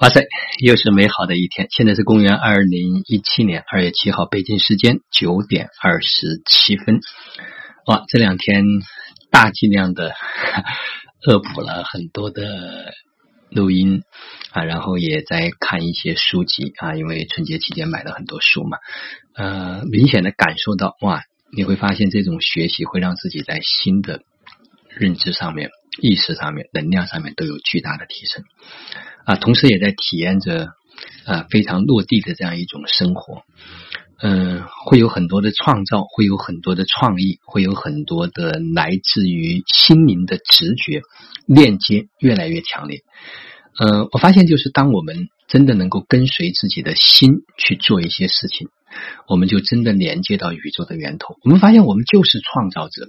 [0.00, 0.22] 哇塞，
[0.60, 1.66] 又是美好的一天！
[1.72, 7.00] 现在是公元二零一七年二月七号，北京时间九点二十七分。
[7.84, 8.64] 哇，这两天
[9.32, 10.14] 大剂量的
[11.26, 12.92] 恶补了很多的
[13.50, 14.02] 录音
[14.52, 18.78] 啊，然后也在看一些书籍啊，因为春节期间买了很多书嘛。
[19.34, 21.22] 呃，明显的感受到哇，
[21.52, 24.20] 你会发现这种学习会让自己在新的
[24.90, 25.70] 认知上面、
[26.00, 28.44] 意识上面、能量上面都有巨大的提升。
[29.24, 30.68] 啊，同时也在体验着
[31.26, 33.42] 啊非常落地的这样一种生活，
[34.22, 41.02] 嗯，会有很多的创造，会有很多的创意，会有很多的来自于心灵的直觉
[41.46, 43.02] 链接越来越强烈。
[43.78, 48.68] 嗯，我发现就是当我们真的能够跟随自己的心去做一些事情，
[49.28, 51.36] 我们就真的连接到宇宙的源头。
[51.44, 53.06] 我们发现我们就是创造者。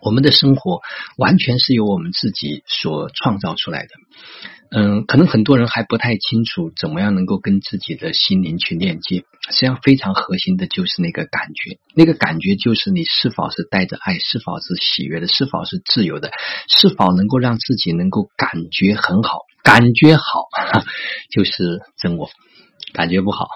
[0.00, 0.80] 我们的生活
[1.16, 3.88] 完全是由我们自己所创造出来的。
[4.72, 9.24] 嗯，可能很多人还不太清楚怎么样能够跟自己的心灵去链接。
[9.48, 16.30] 实际上，非常核心的就是那个感觉，那个感觉就是你是否是带着爱，是否是喜悦的，是否是自由的，
[16.68, 20.22] 是否能够让自己能够感觉很好，感觉好
[21.34, 22.30] 就是真我，
[22.92, 23.48] 感觉不好。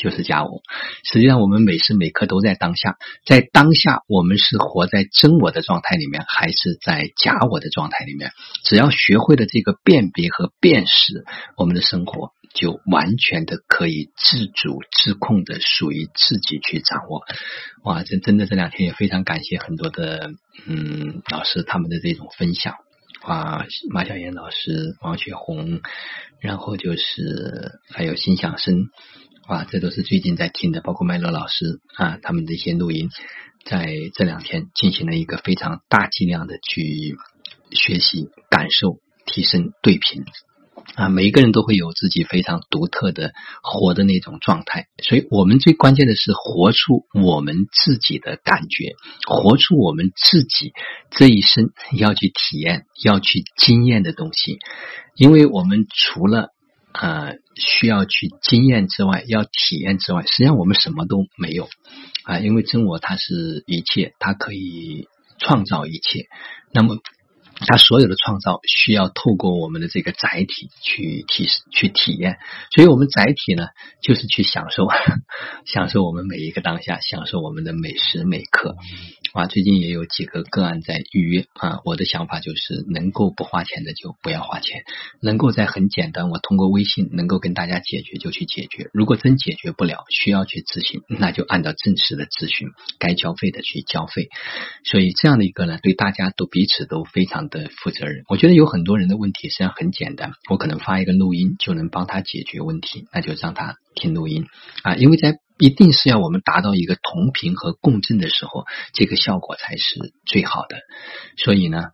[0.00, 0.62] 就是假我，
[1.04, 8.30] 实际上我们每时每刻都在当下，在当下我们是活在真我的状态里面，还是在假我的状态里面？
[8.64, 17.22] 只要学会了这个辨别和辨识，我们的生活就完全的可以自主自控的属于自己去掌握。
[17.84, 20.30] 哇，这真的这两天也非常感谢很多的
[20.66, 22.76] 嗯老师他们的这种分享
[23.20, 25.82] 啊，马小燕老师、王雪红，
[26.40, 28.88] 然后就是还有心想生。
[29.50, 33.08] 啊，这都是最近在听的，包括麦乐老师啊，他们的一些录音，
[33.64, 33.84] 在
[34.14, 37.16] 这两天进行了一个非常大剂量的去
[37.72, 40.22] 学习、感受、提升、对频
[40.94, 48.94] 啊，每一个人都会有自己非常独特的活的那种状态，所以我们最关键的是活出我们自己的感觉，
[49.26, 50.72] 活出我们自己
[51.10, 54.58] 这一生要去体验、要去经验的东西，
[55.16, 56.50] 因为我们除了。
[56.92, 61.68] 啊，需要去经验之外，要体验之外，实际上我们什么都没有
[62.24, 65.08] 啊，因为真我它是一切，它可以
[65.38, 66.26] 创造一切，
[66.72, 66.98] 那么。
[67.66, 72.38] 它所有的创造需要透过我们的这个载体去体去体验，
[72.74, 73.66] 所以我们载体呢，
[74.02, 74.88] 就是去享受，
[75.66, 78.76] 享受我们每一个当下，享受我们的每时每刻。
[79.32, 84.82] 啊，最近也有几个个案在预约啊，我的想法就是能够不花钱的就不要花钱，
[85.20, 88.88] 能够在很简单，我通过微信能够跟大家解决就去解决。
[88.92, 92.68] 如果真解决不了，需要去咨询，那就按照正式的咨询，
[92.98, 94.30] 该交费的去交费。
[94.84, 97.49] 所以这样的一个呢，对大家都彼此都非常。
[97.50, 104.46] 的负责人，我觉得有很多人的问题实际上很简单，我可能发一个录音就能帮他解决问题，那就让他听录音
[104.82, 110.78] 啊，因为在一定是要我们达到一个同频和共振的时候，这个效果才是最好的。
[111.36, 111.88] 所以呢，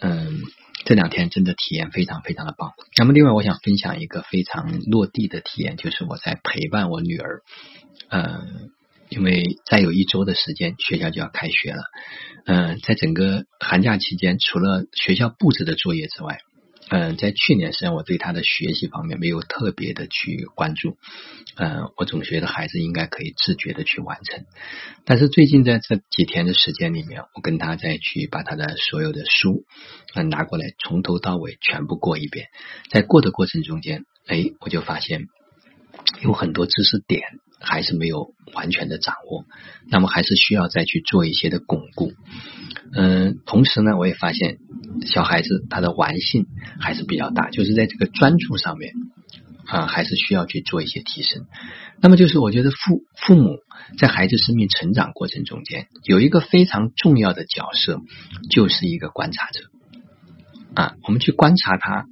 [0.00, 0.40] 嗯，
[0.84, 2.72] 这两天真的体验非常非常的棒。
[2.98, 7.42] 那么另外，我想分享一个非常落地的体验，就是我在陪伴我女儿，
[8.08, 8.70] 嗯。
[9.12, 11.82] 因为再有一周的时间，学校就要开学了。
[12.46, 16.38] 嗯，在整个寒假期间，除了学校布置的作业之外，
[16.88, 20.96] 嗯，在去年实际上我对他的学习方面没有特别的去关注。
[21.56, 24.46] 嗯，我总觉得孩子应该可以自觉的去完成。
[25.04, 29.66] 但是最近在这几天的时间里面，我跟他再去把他的所有的书
[30.14, 32.48] 嗯拿过来，从头到尾全部过一遍。
[32.90, 35.26] 在过的过程中间，哎，我就发现
[36.22, 37.22] 有很多知识点。
[37.62, 39.44] 还是没有完全的掌握，
[39.88, 42.12] 那么还是需要再去做一些的巩固。
[42.92, 44.58] 嗯，同时呢，我也发现
[45.06, 46.46] 小孩子他的玩性
[46.80, 48.92] 还是比较大，就是在这个专注上面
[49.66, 51.46] 啊，还是需要去做一些提升。
[52.00, 53.58] 那么就是我觉得父父母
[53.98, 58.00] 在孩子生命成长过程中间有一个非常重要的角色，
[58.50, 59.60] 就是一个观察者
[60.74, 62.06] 啊，我们去观察他。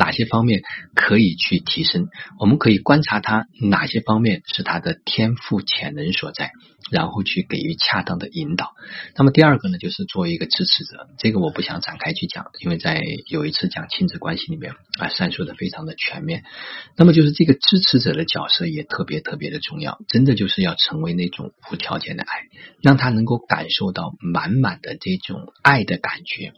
[0.00, 0.62] 哪些方面
[0.94, 2.08] 可以去提升？
[2.38, 6.52] 我们可以观察他哪些方面是他的天赋潜能所在，
[6.90, 8.72] 然后去给予恰当的引导。
[9.14, 16.44] 那么第二个呢，就是作为一个支持者，这个我不想展开去讲，因为在有一次讲亲子关系里面啊，阐述的非常的全面。
[16.96, 22.28] 那么就是这个支持者的角色也特别特别的重要，真的就是要成为那种无条件的爱，
[22.82, 26.54] 让他能够感受到满满的这种爱的感觉。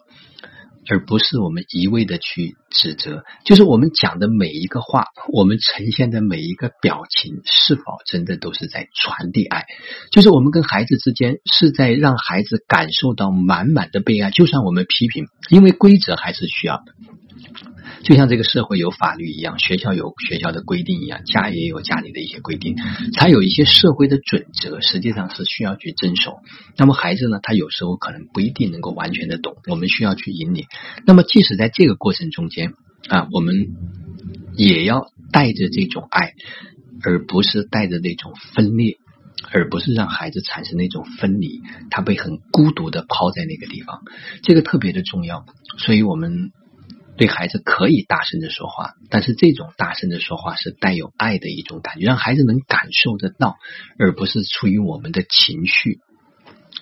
[0.88, 9.64] 而不是我们一味的去指责，就是我们讲的每一个话，我们呈现的每一个表情，是否真的都是在传递爱？
[10.10, 14.30] 就是我们跟孩子之间是在让孩子感受到满满的被爱。
[14.30, 16.84] 就算我们批评，因为规则还是需要的。
[18.02, 22.76] 就像这个社会有法律一样，学校有学校的规定一样，家也有家里的一些规定，
[23.14, 26.40] 它有一些社会的准则，实际上是需要去遵守。
[26.76, 30.66] 那么孩子呢，他有时候可能不一定能够完全的懂，我们需要去引领。
[31.06, 32.74] 那么即使在这个过程中间
[33.08, 33.54] 啊，我们
[34.56, 36.32] 也要带着这种爱，
[37.02, 38.98] 而不是带着那种分裂。
[39.50, 44.02] 而不是让孩子产生那种分离，他被很孤独的抛在那个地方，
[44.42, 45.44] 这个特别的重要。
[45.78, 46.52] 所以我们
[47.22, 53.58] 对孩子可以大声的说话，但是这种大声的说话是带有爱的一种感觉，让孩子能感受得到，
[53.96, 56.00] 而不是出于我们的情绪。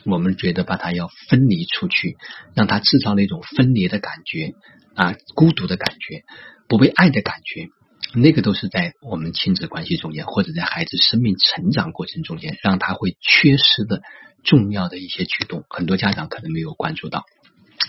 [0.07, 2.17] 我们觉得把他要分离出去，
[2.55, 4.55] 让他制造那种分离的感觉
[4.95, 6.25] 啊，孤独的感觉，
[6.69, 7.69] 不被爱的感觉。
[8.15, 14.01] 那个都是在我们亲子关系中间，或者在孩子生命成长过程中间，让他会缺失的
[14.43, 17.27] 重要的一些举动，很多家长可能没有关注到。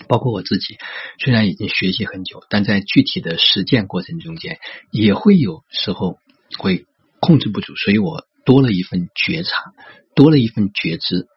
[0.07, 0.77] 包括我自己，
[1.19, 4.59] 虽然已经学习很久，但在具体的实践过程中间，
[4.91, 6.17] 也会有时候
[6.57, 6.85] 会
[7.19, 9.51] 控制不住，所以我多了一份觉察，
[10.15, 11.27] 多了一份觉知。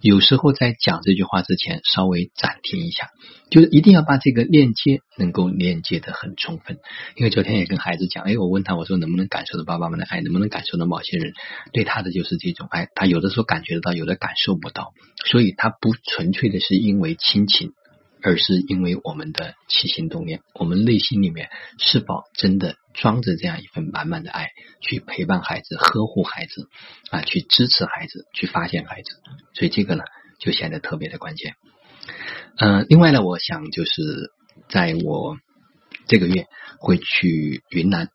[0.00, 3.10] 有时候在讲这句话之前，稍微暂停一下，
[3.52, 6.78] 就是一定要把这个链接能够链接的很充分。
[7.14, 11.34] 因为昨天也跟孩子讲，哎，我问他，我说能不能感受到爸爸妈妈的爱，能不能感受到某些人
[11.72, 12.88] 对他的就是这种爱？
[12.96, 14.92] 他有的时候感觉得到，有的感受不到，
[15.24, 17.72] 所以他不纯粹的是因为亲情。
[18.22, 26.68] 而是因为我们的起心动念，我们内心里面是否真的装着这样一份满满的爱，去陪伴孩子、呵护孩子
[27.10, 29.10] 啊，去支持孩子、去发现孩子，
[29.54, 30.04] 所以这个呢
[30.38, 31.54] 就显得特别的关键。
[32.58, 34.30] 嗯，另外呢，我想就是
[34.68, 35.36] 在我
[36.06, 36.46] 这个月
[36.78, 38.08] 会去云南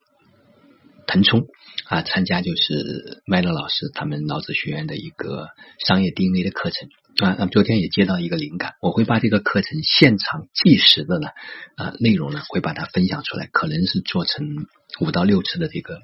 [1.06, 1.48] 腾冲
[1.86, 5.48] 啊，参加就是麦乐老师他们老子学院的一个
[5.86, 6.90] 商业 DNA 的课程。
[7.20, 11.30] 啊，那么昨天也接到一个灵感，我会把这个课程现场计时的呢，
[11.76, 14.46] 啊内容呢会把它分享出来，可能是做成
[15.00, 15.98] 五到六次的这个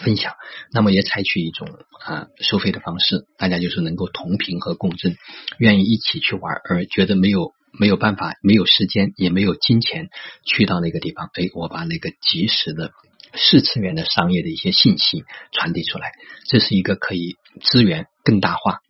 [0.00, 0.36] 分享。
[0.72, 1.68] 那么也采取一种
[2.02, 5.16] 啊收费的方式，大家就是能够同频和共振，
[5.58, 10.08] 愿意一起去玩，而觉得没有没有办法、没有时间、也没有金钱
[10.46, 12.92] 去到那个地方，哎，我把那个及时的
[13.34, 16.12] 四次元的商业的一些信息传递出来，
[16.48, 18.80] 这是一个可以资源更大化。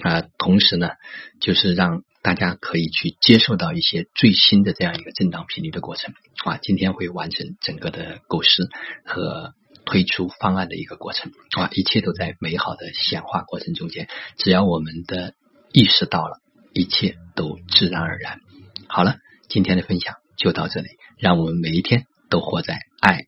[0.00, 0.90] 啊，同时呢，
[1.40, 6.12] 就是让大家可以去接受到一些最新的这样一个震荡频率的过程
[6.44, 6.58] 啊。
[6.58, 8.68] 今天会完成整个的构思
[9.02, 9.54] 和
[9.86, 14.08] 推出方案的一个过程啊，一切都在美好的显化过程中间。
[14.36, 15.32] 只要我们的
[15.72, 16.42] 意识到了，
[16.74, 18.40] 一切都自然而然。
[18.88, 19.16] 好了，
[19.48, 23.22] 今天的分享就到这里，让我们每一天都活在爱、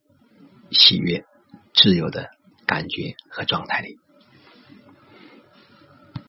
[0.71, 1.25] 喜悦、
[1.73, 2.29] 自由的
[2.67, 3.97] 感觉和状态里。